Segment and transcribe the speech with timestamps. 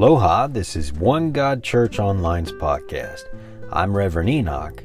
[0.00, 3.24] Aloha, this is One God Church Online's podcast.
[3.70, 4.82] I'm Reverend Enoch,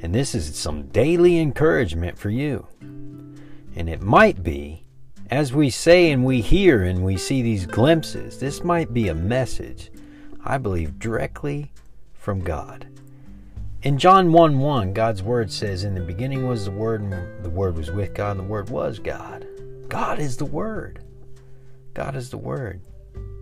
[0.00, 2.68] and this is some daily encouragement for you.
[2.80, 4.84] And it might be,
[5.32, 9.16] as we say and we hear and we see these glimpses, this might be a
[9.16, 9.90] message,
[10.44, 11.72] I believe, directly
[12.14, 12.86] from God.
[13.82, 17.50] In John 1 1, God's Word says, In the beginning was the Word, and the
[17.50, 19.44] Word was with God, and the Word was God.
[19.88, 21.02] God is the Word.
[21.94, 22.80] God is the Word.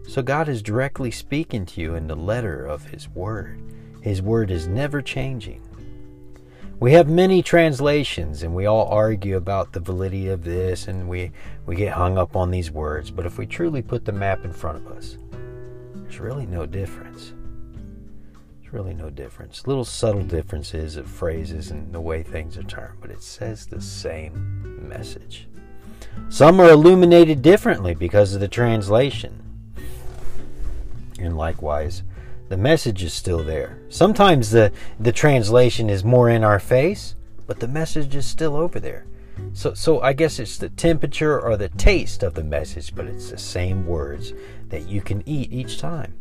[0.08, 3.62] So God is directly speaking to you in the letter of His Word.
[4.02, 5.62] His Word is never changing.
[6.80, 11.30] We have many translations and we all argue about the validity of this and we,
[11.66, 13.10] we get hung up on these words.
[13.10, 15.18] But if we truly put the map in front of us,
[15.94, 17.34] there's really no difference.
[18.62, 19.66] There's really no difference.
[19.66, 23.82] Little subtle differences of phrases and the way things are termed, but it says the
[23.82, 25.48] same message.
[26.30, 29.49] Some are illuminated differently because of the translation.
[31.20, 32.02] And likewise,
[32.48, 33.78] the message is still there.
[33.88, 37.14] Sometimes the, the translation is more in our face,
[37.46, 39.06] but the message is still over there.
[39.52, 43.30] So, so I guess it's the temperature or the taste of the message, but it's
[43.30, 44.32] the same words
[44.68, 46.14] that you can eat each time.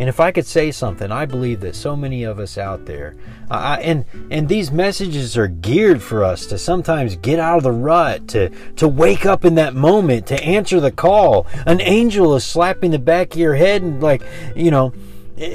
[0.00, 3.16] And if I could say something, I believe that so many of us out there,
[3.50, 7.72] uh, and and these messages are geared for us to sometimes get out of the
[7.72, 11.46] rut, to to wake up in that moment, to answer the call.
[11.66, 14.22] An angel is slapping the back of your head and like,
[14.56, 14.94] you know,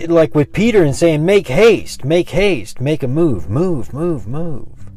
[0.07, 4.91] like with Peter and saying, "Make haste, make haste, make a move, move, move, move.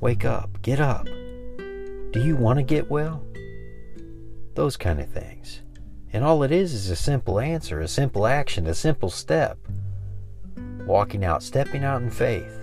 [0.00, 1.06] Wake up, get up.
[1.06, 3.22] Do you want to get well?"
[4.54, 5.62] Those kind of things.
[6.12, 9.58] And all it is is a simple answer, a simple action, a simple step.
[10.86, 12.58] Walking out, stepping out in faith.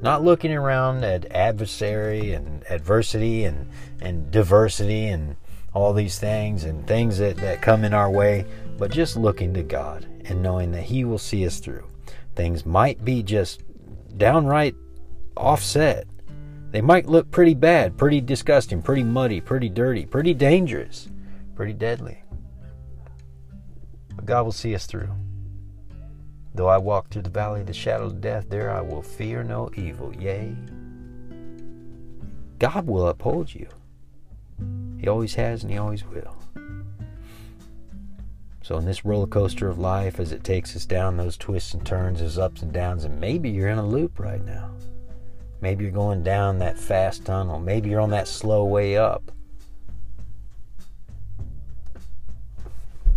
[0.00, 5.36] Not looking around at adversary and adversity and, and diversity and
[5.74, 8.46] all these things and things that, that come in our way,
[8.78, 11.84] but just looking to God and knowing that He will see us through.
[12.34, 13.62] Things might be just
[14.16, 14.74] downright
[15.36, 16.06] offset.
[16.70, 21.08] They might look pretty bad, pretty disgusting, pretty muddy, pretty dirty, pretty dangerous,
[21.54, 22.23] pretty deadly.
[24.16, 25.10] But God will see us through.
[26.54, 29.42] Though I walk through the valley of the shadow of death, there I will fear
[29.42, 30.14] no evil.
[30.14, 30.54] Yea,
[32.58, 33.68] God will uphold you.
[34.98, 36.36] He always has and He always will.
[38.62, 41.84] So, in this roller coaster of life, as it takes us down those twists and
[41.84, 44.70] turns, those ups and downs, and maybe you're in a loop right now.
[45.60, 47.58] Maybe you're going down that fast tunnel.
[47.58, 49.30] Maybe you're on that slow way up.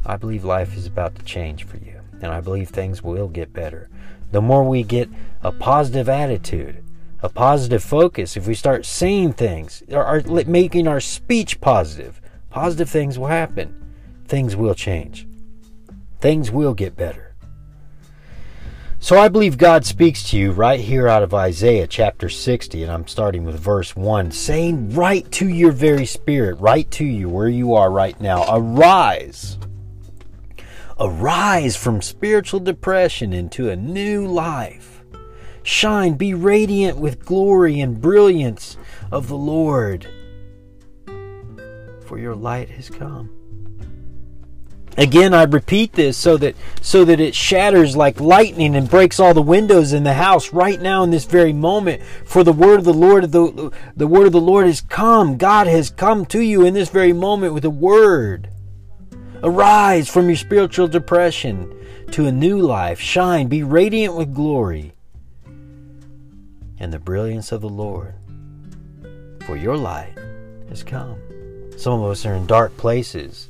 [0.09, 3.51] I believe life is about to change for you, and I believe things will get
[3.51, 3.90] better.
[4.31, 5.09] The more we get
[5.44, 6.81] a positive attitude,
[7.22, 13.19] a positive focus, if we start saying things, or making our speech positive, positive things
[13.19, 13.73] will happen.
[14.28, 15.28] Things will change.
[16.22, 17.35] Things will get better.
[19.00, 22.91] So I believe God speaks to you right here out of Isaiah chapter 60, and
[22.91, 27.50] I'm starting with verse 1, saying right to your very spirit, right to you where
[27.50, 29.57] you are right now, arise
[30.99, 35.03] Arise from spiritual depression into a new life.
[35.61, 38.77] Shine, be radiant with glory and brilliance
[39.11, 40.07] of the Lord,
[42.05, 43.29] for your light has come.
[44.97, 49.35] Again, I repeat this so that so that it shatters like lightning and breaks all
[49.35, 52.01] the windows in the house right now in this very moment.
[52.25, 55.37] For the word of the Lord, the, the word of the Lord has come.
[55.37, 58.49] God has come to you in this very moment with a word.
[59.47, 61.73] Arise from your spiritual depression
[62.11, 62.99] to a new life.
[62.99, 64.91] Shine, be radiant with glory
[66.77, 68.13] and the brilliance of the Lord.
[69.45, 70.17] For your light
[70.67, 71.17] has come.
[71.77, 73.47] Some of us are in dark places,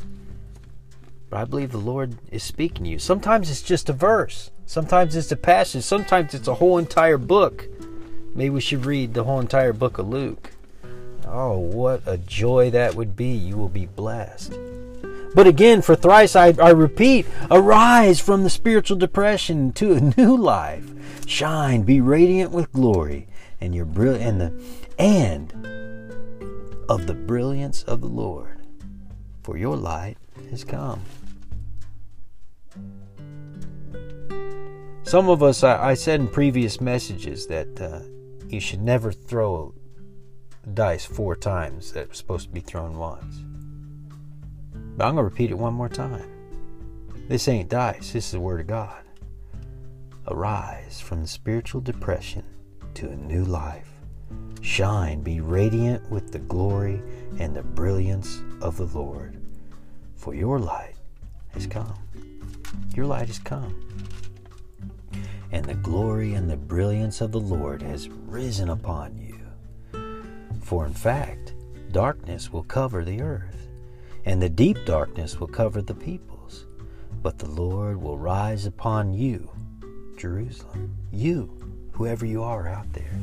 [1.32, 3.00] but I believe the Lord is speaking to you.
[3.00, 7.68] Sometimes it's just a verse, sometimes it's a passage, sometimes it's a whole entire book.
[8.36, 10.52] Maybe we should read the whole entire book of Luke.
[11.26, 13.32] Oh, what a joy that would be.
[13.32, 14.54] You will be blessed.
[15.38, 20.36] But again, for thrice I, I repeat, arise from the spiritual depression to a new
[20.36, 20.90] life.
[21.28, 23.28] Shine, be radiant with glory,
[23.62, 24.64] and your brilliant and the
[24.98, 25.52] and
[26.90, 28.66] of the brilliance of the Lord.
[29.44, 30.18] For your light
[30.50, 31.04] has come.
[35.04, 38.00] Some of us, I, I said in previous messages that uh,
[38.48, 39.76] you should never throw
[40.74, 43.44] dice four times that was supposed to be thrown once.
[44.98, 46.28] But I'm going to repeat it one more time.
[47.28, 49.04] This ain't dice, this is the Word of God.
[50.28, 52.44] Arise from the spiritual depression
[52.96, 53.90] to a new life.
[54.62, 57.02] Shine, be radiant with the glory
[57.40, 59.38] and the brilliance of the Lord,
[60.16, 60.96] for your light
[61.50, 61.94] has come.
[62.96, 63.84] Your light has come.
[65.52, 69.40] And the glory and the brilliance of the Lord has risen upon you.
[70.62, 71.54] For in fact,
[71.92, 73.68] darkness will cover the earth,
[74.28, 76.66] and the deep darkness will cover the peoples.
[77.24, 79.50] But the Lord will rise upon you,
[80.18, 81.50] Jerusalem, you,
[81.94, 83.18] whoever you are out there.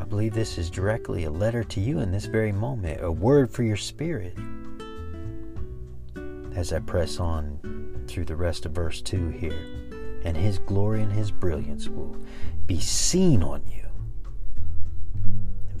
[0.00, 3.50] I believe this is directly a letter to you in this very moment, a word
[3.50, 4.38] for your spirit.
[6.54, 9.66] As I press on through the rest of verse 2 here,
[10.24, 12.16] and His glory and His brilliance will
[12.66, 13.80] be seen on you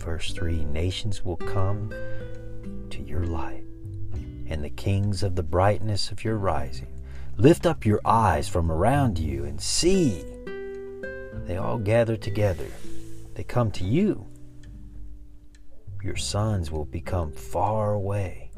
[0.00, 1.92] verse 3 Nations will come
[2.88, 3.59] to your light,
[4.50, 6.88] and the kings of the brightness of your rising.
[7.36, 10.22] Lift up your eyes from around you and see.
[11.46, 12.66] They all gather together,
[13.34, 14.26] they come to you.
[16.02, 18.50] Your sons will become far away.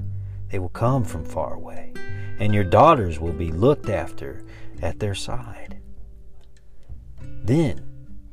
[0.50, 1.93] They will come from far away,
[2.38, 4.45] and your daughters will be looked after
[4.81, 5.79] at their side.
[7.45, 7.85] Then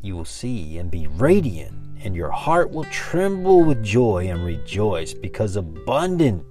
[0.02, 5.14] you will see and be radiant and your heart will tremble with joy and rejoice
[5.14, 6.46] because abundant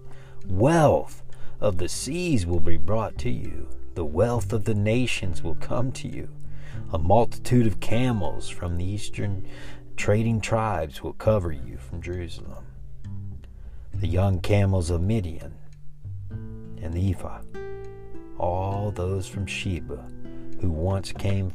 [0.49, 1.23] wealth
[1.61, 3.69] of the seas will be brought to you.
[3.95, 6.29] The wealth of the nations will come to you.
[6.93, 9.47] A multitude of camels from the eastern
[9.97, 12.65] trading tribes will cover you from Jerusalem.
[13.93, 15.55] The young camels of Midian
[16.31, 17.41] and Ephah,
[18.39, 20.09] all those from Sheba
[20.61, 21.53] who once came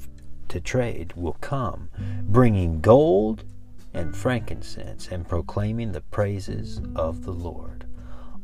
[0.50, 1.90] to trade will come,
[2.24, 3.46] bringing gold
[3.94, 7.83] and frankincense and proclaiming the praises of the Lord.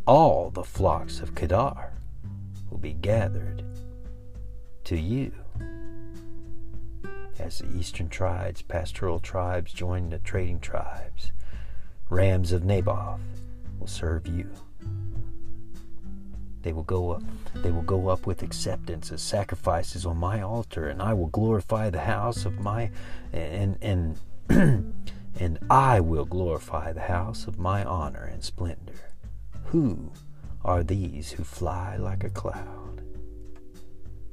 [0.10, 1.94] All the flocks of Kedar
[2.72, 3.64] will be gathered
[4.86, 5.32] to you.
[7.38, 11.32] As the eastern tribes, pastoral tribes join the trading tribes,
[12.10, 13.20] rams of Naboth
[13.80, 14.50] will serve you.
[16.64, 17.24] They will go up
[17.54, 21.92] they will go up with acceptance as sacrifices on my altar, and I will glorify
[21.92, 22.90] the house of my
[23.32, 24.18] and and
[25.40, 29.09] and I will glorify the house of my honor and splendor.
[29.70, 30.12] Who
[30.66, 33.04] are these who fly like a cloud?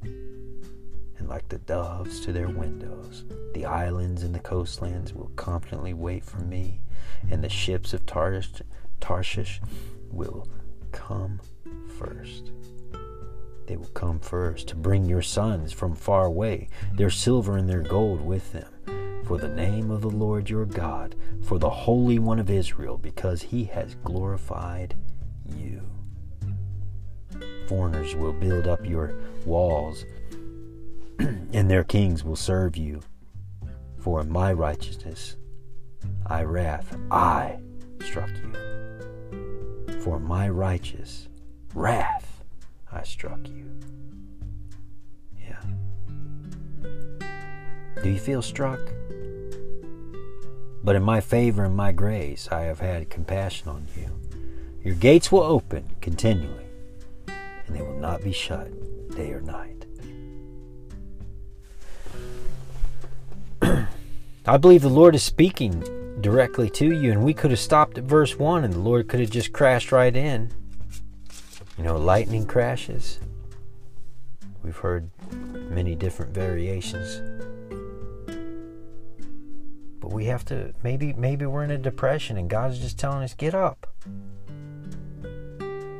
[0.01, 3.23] And like the doves to their windows,
[3.53, 6.81] the islands and the coastlands will confidently wait for me,
[7.29, 8.63] and the ships of Tarshish,
[8.99, 9.61] Tarshish
[10.09, 10.47] will
[10.91, 11.39] come
[11.99, 12.49] first.
[13.67, 17.83] They will come first to bring your sons from far away, their silver and their
[17.83, 18.73] gold with them
[19.27, 21.13] for the name of the Lord your God,
[21.43, 24.95] for the Holy One of Israel, because he has glorified
[25.55, 25.81] you.
[27.67, 29.13] Foreigners will build up your
[29.45, 30.05] walls,
[31.19, 33.01] and their kings will serve you.
[33.97, 35.35] For in my righteousness,
[36.25, 37.59] I wrath, I
[38.01, 39.99] struck you.
[40.01, 41.27] For my righteous
[41.73, 42.43] wrath,
[42.91, 43.69] I struck you.
[45.39, 45.61] Yeah.
[48.01, 48.79] Do you feel struck?
[50.83, 54.09] But in my favor and my grace I have had compassion on you.
[54.87, 56.65] Your gates will open continually,
[57.27, 58.69] and they will not be shut
[59.17, 59.85] day or night.
[64.45, 65.83] I believe the Lord is speaking
[66.21, 69.19] directly to you, and we could have stopped at verse 1 and the Lord could
[69.19, 70.53] have just crashed right in.
[71.77, 73.19] You know, lightning crashes.
[74.63, 75.09] We've heard
[75.69, 77.21] many different variations
[79.99, 83.33] but we have to maybe maybe we're in a depression and God's just telling us
[83.33, 83.76] get up.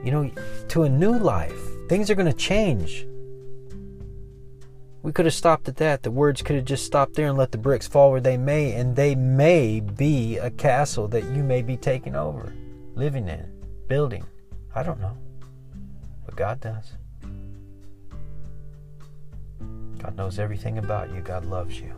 [0.03, 0.31] You know,
[0.69, 1.59] to a new life.
[1.89, 3.07] Things are going to change.
[5.03, 6.03] We could have stopped at that.
[6.03, 8.73] The words could have just stopped there and let the bricks fall where they may,
[8.73, 12.53] and they may be a castle that you may be taking over,
[12.95, 13.49] living in,
[13.87, 14.25] building.
[14.75, 15.17] I don't know.
[16.25, 16.91] But God does.
[19.97, 21.21] God knows everything about you.
[21.21, 21.93] God loves you.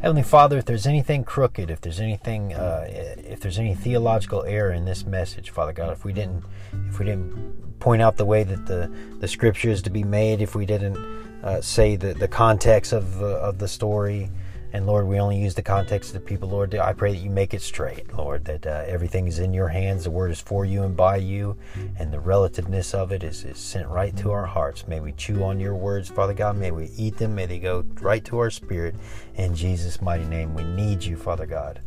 [0.00, 4.70] Heavenly Father, if there's anything crooked, if there's anything, uh, if there's any theological error
[4.70, 6.44] in this message, Father God, if we didn't,
[6.88, 8.88] if we didn't point out the way that the
[9.18, 10.96] the scripture is to be made, if we didn't
[11.42, 14.30] uh, say the the context of uh, of the story,
[14.72, 16.50] and Lord, we only use the context of the people.
[16.50, 19.68] Lord, I pray that you make it straight, Lord, that uh, everything is in your
[19.68, 20.04] hands.
[20.04, 21.56] The word is for you and by you,
[21.98, 24.86] and the relativeness of it is, is sent right to our hearts.
[24.86, 26.56] May we chew on your words, Father God.
[26.56, 27.34] May we eat them.
[27.34, 28.94] May they go right to our spirit.
[29.36, 31.80] In Jesus' mighty name, we need you, Father God.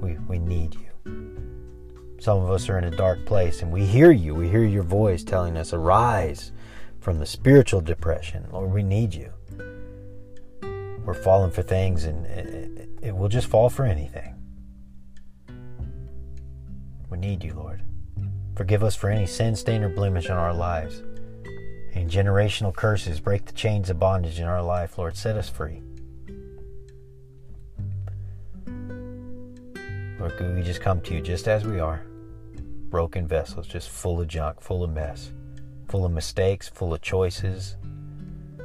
[0.00, 0.88] We, we need you.
[2.18, 4.34] Some of us are in a dark place, and we hear you.
[4.34, 6.52] We hear your voice telling us, Arise
[7.00, 8.46] from the spiritual depression.
[8.52, 9.32] Lord, we need you
[11.04, 14.34] we're falling for things and it, it will just fall for anything.
[17.10, 17.82] We need you, Lord.
[18.54, 21.02] Forgive us for any sin, stain, or blemish in our lives.
[21.94, 25.16] Any generational curses, break the chains of bondage in our life, Lord.
[25.16, 25.82] Set us free.
[30.18, 32.02] Lord, we just come to you just as we are
[32.88, 35.32] broken vessels, just full of junk, full of mess,
[35.88, 37.76] full of mistakes, full of choices.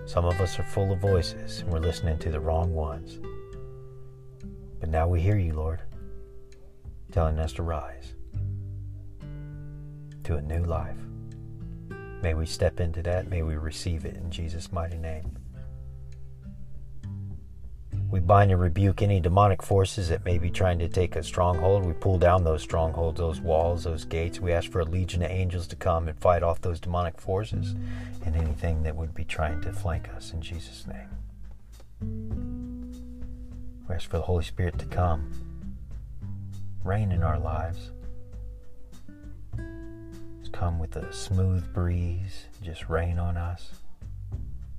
[0.08, 3.20] Some of us are full of voices and we're listening to the wrong ones.
[4.80, 5.82] But now we hear you, Lord,
[7.12, 8.16] telling us to rise
[10.24, 10.96] to a new life.
[12.24, 13.28] May we step into that.
[13.28, 15.38] May we receive it in Jesus' mighty name.
[18.18, 21.86] We bind and rebuke any demonic forces that may be trying to take a stronghold.
[21.86, 24.40] We pull down those strongholds, those walls, those gates.
[24.40, 27.76] We ask for a legion of angels to come and fight off those demonic forces
[28.26, 31.08] and anything that would be trying to flank us in Jesus' name.
[33.88, 35.30] We ask for the Holy Spirit to come,
[36.84, 37.92] reign in our lives.
[40.40, 43.74] Just come with a smooth breeze, just rain on us,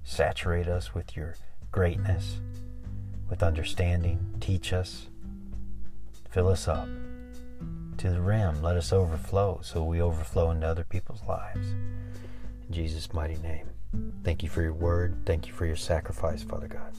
[0.02, 1.36] saturate us with your
[1.70, 2.40] greatness
[3.28, 4.18] with understanding.
[4.40, 5.08] Teach us.
[6.30, 6.88] Fill us up
[7.98, 8.62] to the rim.
[8.62, 11.70] Let us overflow so we overflow into other people's lives.
[11.70, 13.68] In Jesus' mighty name.
[14.22, 15.16] Thank you for your word.
[15.24, 16.92] Thank you for your sacrifice, Father God.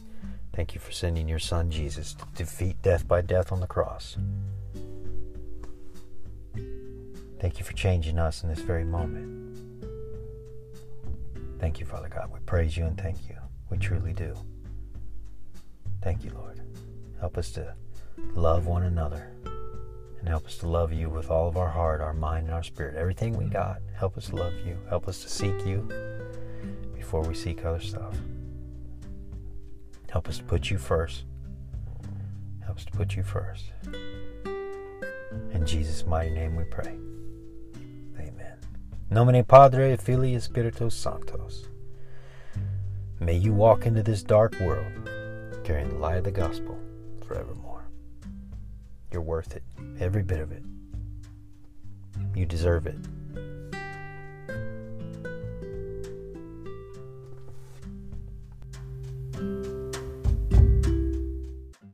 [0.53, 4.17] Thank you for sending your Son Jesus to defeat death by death on the cross.
[7.39, 9.57] Thank you for changing us in this very moment.
[11.59, 12.29] Thank you, Father God.
[12.33, 13.35] We praise you and thank you.
[13.69, 14.35] We truly do.
[16.01, 16.61] Thank you, Lord.
[17.19, 17.75] Help us to
[18.33, 19.31] love one another
[20.19, 22.63] and help us to love you with all of our heart, our mind, and our
[22.63, 22.95] spirit.
[22.95, 24.77] Everything we got, help us love you.
[24.89, 25.87] Help us to seek you
[26.95, 28.15] before we seek other stuff.
[30.09, 31.23] Help us to put you first.
[32.65, 33.65] Help us to put you first.
[35.53, 36.97] In Jesus' mighty name we pray.
[38.17, 38.57] Amen.
[39.09, 41.67] Nomine Padre, Filii, Spiritus Sanctos.
[43.19, 45.09] May you walk into this dark world
[45.69, 46.79] carrying the light of the gospel
[47.27, 47.83] forevermore.
[49.11, 49.61] You're worth it,
[49.99, 50.63] every bit of it.
[52.33, 52.95] You deserve it.